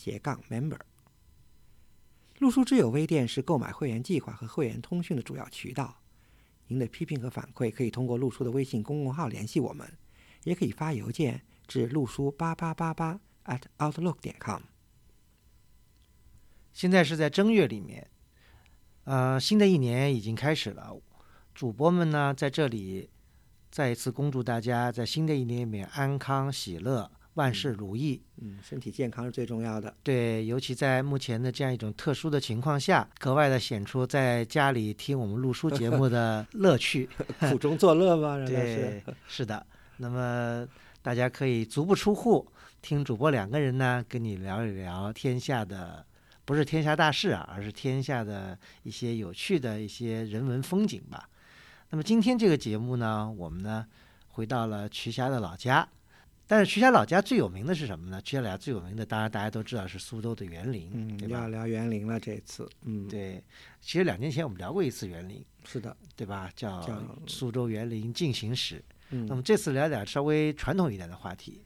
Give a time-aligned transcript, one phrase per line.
[0.00, 0.78] 斜杠 member。
[2.38, 6.00] 陆书之友微店是购买会员计划和会员通讯的主要渠道。
[6.68, 9.86] 您的批评和反馈可以通过陆书的微信公众号联系我们，
[10.44, 14.62] 也可以发邮件至陆书八八八八 at outlook 点 com。
[16.72, 18.08] 现在是在正月里面，
[19.04, 20.98] 呃，新的一年已经开始了。
[21.54, 23.10] 主播们呢，在这里
[23.70, 27.10] 再一次恭祝大家在新的一年里面安康喜乐。
[27.34, 29.94] 万事如意，嗯，身体健康是最重要的。
[30.02, 37.08] 对，尤其在目前的这样一种特殊的情况下，格外的显出在家里听我们录书节目的 乐趣，
[37.48, 39.64] 苦中作乐嘛， 对，是的。
[39.98, 40.66] 那么
[41.02, 42.46] 大家可以足不出户，
[42.82, 46.04] 听主播两个人呢跟你聊一聊天下的，
[46.44, 51.28] 不是天下大事啊，而是天下的一些有趣的一些人文风景吧。
[51.90, 53.86] 那么今天这个节目呢，我们呢
[54.28, 55.88] 回到了瞿霞的老家。
[56.50, 58.20] 但是徐霞老家最有名的是什么呢？
[58.24, 61.42] 徐霞老家最有名的，当然大家都知道是苏州的园林，嗯，对吧？
[61.42, 63.40] 要聊园林了这次，嗯，对。
[63.80, 66.50] 其实两年前我们聊过一次园林，是的，对吧？
[66.56, 66.80] 叫
[67.28, 68.78] 《苏州园林进行史》。
[69.10, 71.64] 嗯，那么这次聊点稍微传统一点的话题。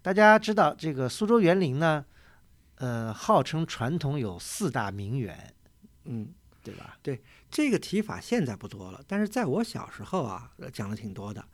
[0.00, 2.04] 大家知道这个苏州园林呢，
[2.76, 5.52] 呃，号称传统有四大名园，
[6.04, 6.96] 嗯，对吧？
[7.02, 7.20] 对，
[7.50, 11.44] 这个提法现在不多了，但是在我小时候啊，讲的挺多的。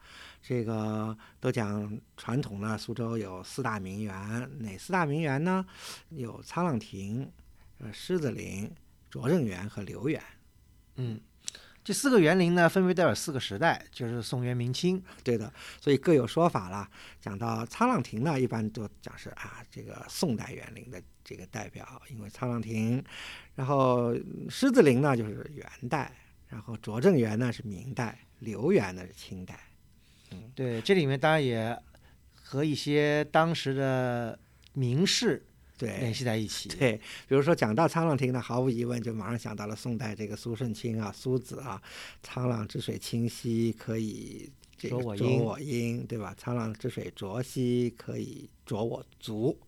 [0.43, 5.67] 这个都讲传统呢苏州有四大名园，哪四大名园呢？
[6.11, 7.31] 有沧浪亭、
[7.79, 8.71] 呃狮子林、
[9.11, 10.23] 拙政园和留园。
[10.97, 11.21] 嗯，
[11.85, 15.03] 这四个园林呢，分别代表四个时代，就是宋元明清。
[15.23, 16.89] 对的，所以各有说法了。
[17.21, 23.05] 讲到沧浪亭呢，一般都讲是啊，这个宋代园林的这个代表，因为沧浪亭。
[23.55, 24.15] 然后
[24.49, 26.13] 狮子林呢就是元代，
[26.49, 29.59] 然后拙政园呢是明代，留园呢是清代。
[30.33, 31.79] 嗯，对，这里面当然也
[32.35, 34.39] 和一些当时的
[34.73, 35.45] 名士
[35.79, 36.69] 对联系在一起。
[36.69, 36.97] 对，
[37.29, 41.81] 比如说讲到沧浪亭呢，毫无疑问就马上想到了宋代这个苏舜钦啊，苏子啊
[42.25, 44.51] ，“沧浪之水清兮，可以
[44.81, 45.15] 濯我
[45.61, 49.59] 缨”，对吧？“沧浪之水浊兮，可以濯我足”。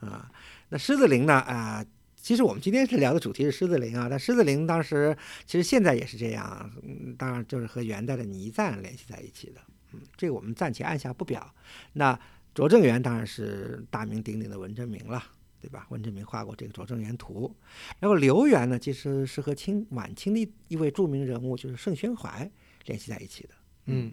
[0.00, 0.30] 啊，
[0.68, 1.34] 那狮子林呢？
[1.34, 1.84] 啊，
[2.24, 5.14] 其实我们今天是聊的主题是狮子林啊，但狮子林当时
[5.44, 9.60] 其实现在也是这样，嗯，当然就是和元代的倪瓒联系在一起的。
[9.92, 11.54] 嗯，这个我们暂且按下不表。
[11.92, 12.18] 那
[12.54, 15.22] 拙政园当然是大名鼎鼎的文征明了，
[15.60, 15.86] 对吧？
[15.90, 17.54] 文征明画过这个拙政园图。
[18.00, 22.50] 然后留园呢，其实是和清晚清的一位著名人物，就是盛宣怀
[22.86, 23.50] 联系在一起的。
[23.84, 24.10] 嗯，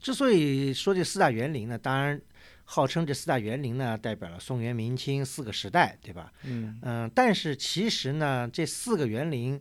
[0.00, 2.18] 之所以说这四大园林呢，当然
[2.72, 6.32] 号称这四大园林呢，代表了宋元明清四个时代，对吧？
[6.44, 9.60] 嗯嗯，但是其实呢，这四个园林。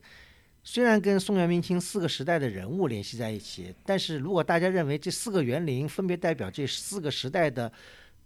[0.64, 7.70] 虽然跟宋元明清四个时代的人物联系在一起，但是如果大家认为这四个园林分别代表这四个时代的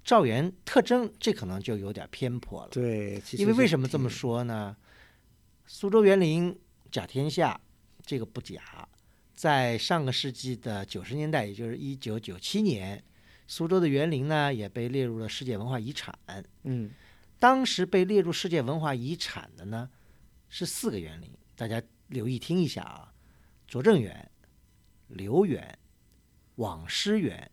[0.04, 2.70] 赵元特征，这可能就有点偏颇了。
[2.72, 4.76] 对，因为为什么这么说呢？
[5.66, 6.54] 苏州园林
[6.92, 7.60] 甲天下，
[8.06, 8.62] 这个不假。
[9.34, 13.02] 在上个世纪的九十年代，也就是一九九七年，
[13.48, 16.18] 苏州的园林呢也被列入了世界文化遗产。
[16.64, 16.92] 嗯，
[17.40, 19.90] 当时被列入世界文化遗产的呢
[20.50, 21.82] 是四个园林，大家。
[22.10, 23.12] 留意听一下啊，
[23.68, 24.30] 拙政园、
[25.08, 25.76] 留园、
[26.58, 27.50] 网师园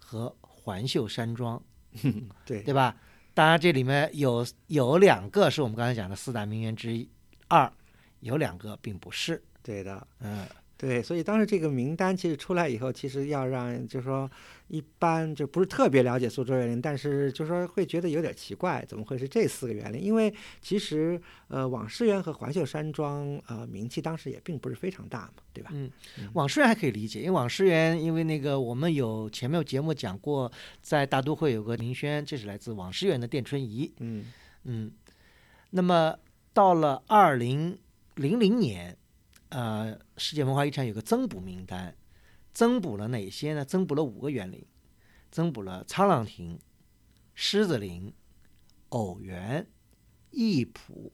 [0.00, 1.62] 和环秀山庄，
[2.44, 3.00] 对对吧？
[3.32, 7.08] 当然这里面有有两个是我们刚才讲的四大名园之一，
[7.46, 7.72] 二
[8.18, 9.40] 有两个并不是。
[9.62, 10.48] 对的，嗯。
[10.82, 14.28] 对，所以当时这个名单其实出来以后，其实要让就是说
[14.66, 20.02] 一般就不是特别了解苏州园林，但是就说会觉得有点奇怪，怎么会是这四个园林？
[20.02, 25.70] 因为其实呃，网师园和环秀山庄呃名气当时也并不是非常大嘛，对吧？
[25.72, 25.88] 嗯，
[26.32, 33.94] 网师园还可以理解，因为网师园因为那个我们有前面有节目讲过，在大都会有个林轩，这是来自网师园的电春仪。
[34.00, 34.24] 嗯
[34.64, 34.90] 嗯，
[35.70, 36.16] 那么
[36.52, 37.78] 到了二零
[38.16, 38.96] 零零年。
[39.52, 41.94] 呃，世界文化遗产有个增补名单，
[42.54, 43.62] 增补了哪些呢？
[43.62, 44.64] 增补了五个园林，
[45.30, 46.58] 增补了沧浪亭、
[47.34, 48.14] 狮子林、
[48.88, 49.66] 藕园、
[50.30, 51.10] 艺圃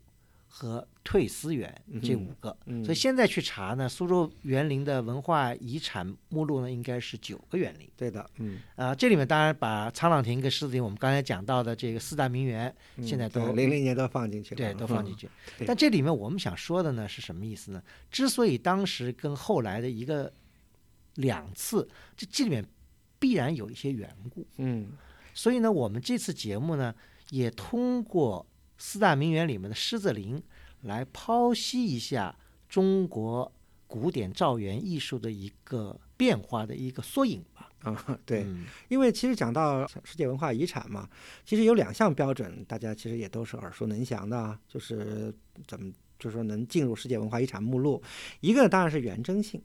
[0.58, 1.72] 和退思园
[2.02, 2.56] 这五个。
[2.66, 7.88] 嗯所以现在去查呢，苏州园林的文化遗产目录呢，应该是九个园林。
[7.96, 15.28] 对的，嗯，啊、这里面当然把沧浪亭跟狮子林，我们刚才讲到的这个四大名园，现在都零零年都放进去了，对，都放进去。
[15.64, 17.80] 但这里面我们想说的呢是什么意思呢？
[18.10, 20.32] 之所以当时跟后来的一个
[21.14, 22.64] 两次，这这里面
[23.20, 24.44] 必然有一些缘故。
[24.56, 24.88] 嗯
[25.34, 26.92] 所以呢，我们这次节目呢，
[27.30, 28.44] 也通过
[28.78, 30.42] 四大名园里面的狮子林
[30.82, 32.34] 来剖析一下
[32.68, 33.52] 中国
[33.86, 37.68] 古典造园艺术的一个变化的一个缩影吧。
[37.80, 38.66] 啊，对，嗯。
[38.88, 41.08] 因为其实讲到世界文化遗产嘛，
[41.44, 45.32] 其实有两项标准，大家其实也都是耳熟能详的啊，就是
[45.66, 48.02] 怎么就是说能进入世界文化遗产目录，
[48.40, 49.62] 一个当然是原真性，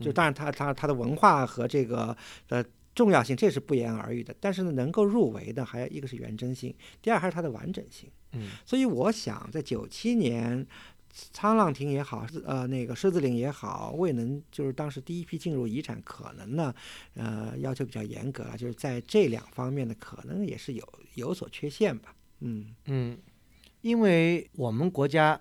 [0.00, 0.12] 就嗯。
[0.12, 2.16] 当然它它它的文化和这个
[2.48, 2.62] 呃
[2.94, 4.34] 重要性，这是不言而喻的。
[4.38, 8.10] 但是呢，能够入围的还有一个是原真性，第二还是它的完整性。
[8.32, 10.66] 嗯所以我想，在九七年，
[11.32, 16.74] 沧浪亭也好，呃，那个狮子林也好，未能就是当时第一批进入遗产，可能呢，
[17.14, 22.14] 呃，要求比较严格了，就是在这两方面呢，可能也是有有所缺陷吧。
[22.40, 23.16] 嗯嗯，
[23.82, 25.40] 因为我们国家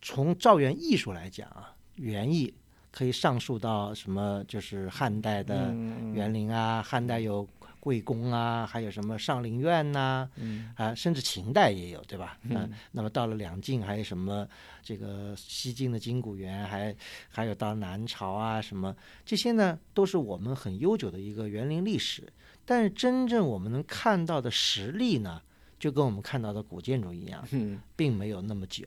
[0.00, 2.54] 从造园艺术来讲啊，园艺
[2.90, 7.48] 可以上溯到什么，就是汉代的嗯园林啊，汉代有
[7.78, 12.36] 贵宫啊，还有什么上林苑呐、嗯啊，甚至秦代也有，对吧？
[12.42, 14.46] 嗯那么到了两晋，还有什么
[14.82, 16.94] 这个西晋的金谷园，还
[17.30, 18.94] 还有到南朝啊，什么
[19.24, 22.30] 这些呢，都是我们很悠久的一个园林历史。
[22.66, 25.40] 但是真正我们能看到的实例呢，
[25.78, 28.86] 就跟我们看到的古建筑一样，嗯并没有那么久。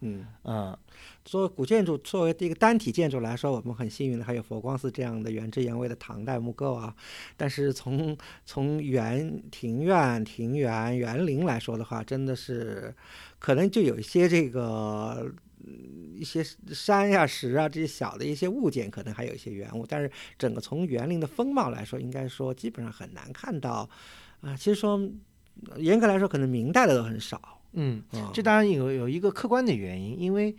[0.00, 0.78] 嗯，嗯
[1.24, 6.94] 作为古建筑，作为一个单体建筑来说，我们很幸运的还有佛光寺这样的原汁原味的唐代木构啊。
[7.36, 12.94] 但是从从园庭院、庭园、园林来说的话，真的是
[13.38, 15.32] 可能就有一些这个。
[15.66, 16.42] 嗯一些
[16.72, 23.88] 山呀、石啊这些小的一些物件，可能还有一些原物，但是整个从园林的风貌来说，应该说基本上很难看到。
[24.40, 25.00] 啊、其实说
[25.76, 27.57] 严格来说，可能明代的都很少。
[27.72, 30.54] 嗯，啊这当然有有一个客观的原因，因为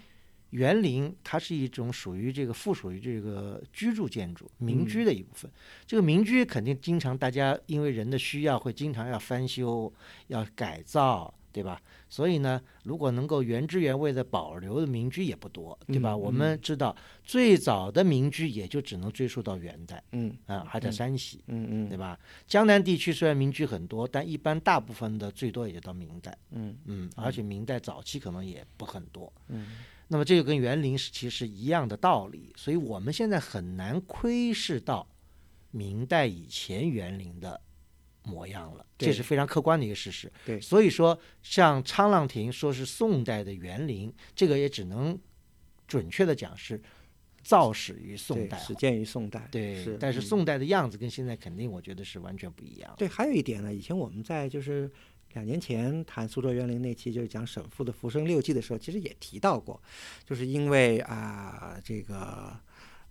[0.52, 5.50] 园林它是一种属于这个附属于这个居住建筑、民居的一部分。
[5.86, 9.92] 这个民居肯定经常大家因为人的需要会经常要翻修、
[10.28, 11.81] 要改造，对吧？
[12.07, 16.12] 所以呢，如果能够原汁原味的保留的民居也不多，对吧？
[16.12, 21.44] 嗯我们知道最早的民居也就只能追溯到元代嗯啊，还在山西。
[21.48, 22.19] 嗯嗯对吧？
[22.48, 26.38] 江南地区虽然民居很多，但一般大部分的最多也就到明代。
[26.51, 29.31] 嗯嗯，而且明代早期可能也不很多。
[29.48, 29.68] 嗯
[30.12, 35.07] 那么这个跟园林是其实一样的道理，所以我们现在很难窥视到
[35.69, 37.62] 明代以前园林的
[38.24, 40.31] 模样了，这是非常客观的一个事实。
[40.45, 45.18] 对所以说像沧浪亭说是宋代的园林，这个也只能
[45.88, 46.80] 准确的讲是
[47.44, 48.57] 造始于宋，代。
[48.60, 49.48] 始建于宋代。
[49.51, 52.98] 对，是嗯但是宋代的样子跟现在肯定我觉得是完全不一样的。
[52.98, 54.92] 对，还有一点呢，以前我们在就是
[55.33, 59.81] 两年前谈苏州园林那期，就是讲沈复的《浮生六记》的时候，其实也提到过，
[60.25, 62.60] 就是因为啊、这个。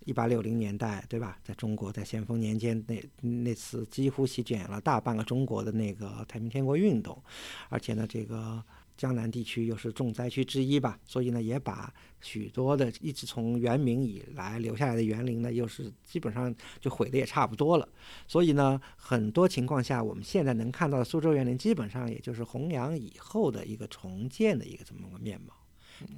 [0.05, 1.39] 一八六零年代，对吧？
[1.45, 7.23] 在中国，在咸丰年间那那次几乎席卷了大半个中国的那个太平天国运动，
[7.69, 8.63] 而且呢，这个
[8.97, 17.89] 江南地区又是重灾区之一吧，所以呢，也把许多的一直从元明以来留下来的园林呢，又是基本上就毁的也差不多了。
[18.27, 25.55] 所以呢，很多情况下，我们现在能看到的苏州园林，基本上也就是弘扬以后的一个重建的一个这么个面貌，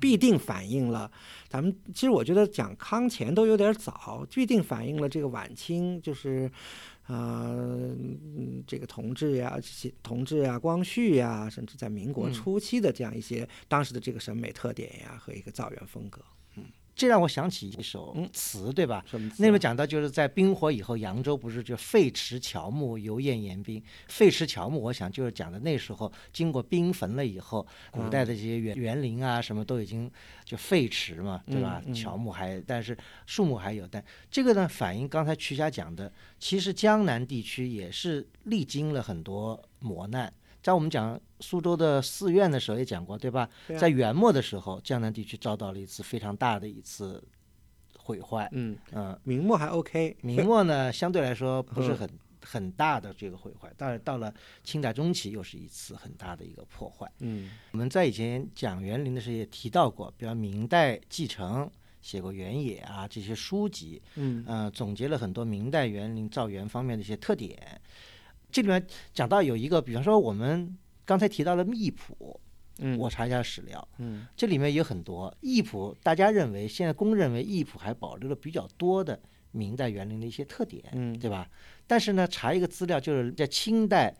[0.00, 1.11] 必定反映了
[1.49, 1.75] 咱们。
[1.95, 6.50] 其实我觉得讲康乾都有点早，必定反映了这个晚清就是。
[7.07, 16.23] 呃，嗯这个同治呀、其同治呀、光绪呀，甚至在民国嗯初期的这样一些当时的这个审美特点呀和一个造园风格，
[17.00, 19.02] 这让我想起一首嗯词，对吧？
[19.09, 23.83] 什么词那边讲到就是在冰火以后，扬州不是就废池乔木，油砚严冰。
[24.09, 30.11] 废池乔木，我想就是讲的那时候经过冰焚了以后，古代的这些园园林啊什么都已经
[30.45, 31.83] 就废池嘛，对吧？
[31.95, 40.30] 乔木还，但是树木还有，但这个呢反映刚才曲霞讲的，其实江南地区也是历经了很多磨难。
[40.62, 43.49] 在我们讲苏州的寺院的时候也讲过，对吧？
[43.67, 47.23] 对啊在元末的时候，江南地区遭到了一次非常大的一次
[47.99, 48.49] 毁坏。
[48.52, 52.11] 嗯，嗯，明末还 OK，明末呢相对来说不是嗯很
[52.45, 57.11] 很大的这个毁坏，但是到了清代中期又是一次很大的一个破坏。
[57.21, 61.71] 嗯我们在以前讲园林的时候也提到过，比方明代继承
[62.02, 67.81] 写过《原野》啊这些书籍，嗯呃，总结了很多明代园林造园方面的一些特点。
[68.50, 72.40] 这里面讲到有一个，比方说我们刚才提到了密谱，
[72.78, 72.99] 嗯。
[72.99, 74.26] 我查一下史料，嗯。
[74.37, 79.21] 这里面有很多义府，大家认为现在公认为义府还保留了比较多的
[79.52, 81.19] 明代园林的一些特点，嗯。
[81.19, 81.49] 对吧？
[81.87, 84.14] 但是呢，查一个资料，就是在清代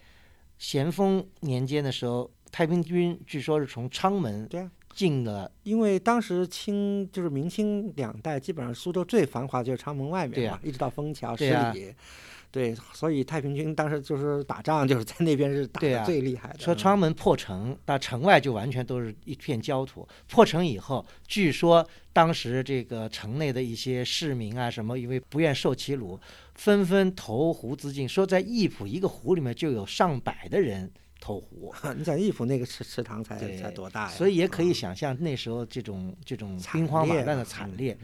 [0.59, 11.95] 咸丰年间的时候，太平军据说是从昌门对啊进了，因为当时清就是明清两代，基本上苏州最繁华的就是昌门外面嘛，啊一直到枫桥、十里。
[12.53, 16.59] 对，所以太平军当时就是打仗，就是在那边是打的最厉害的。
[16.59, 20.05] 说昌门破城，那城外就完全都是一片焦土。
[20.27, 26.19] 破城以后，据说当时这个城内的一些市民啊，什么因为不愿受其辱，
[26.57, 28.09] 纷纷投湖自尽。
[28.09, 34.09] 说在义浦一个湖里面就有上百的人投湖，你想义府那个池池塘才才多大呀？
[34.09, 37.97] 所以也可以啊想象那时候这种这种兵荒马乱的惨烈。